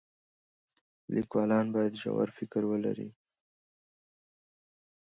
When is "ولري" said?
2.71-3.09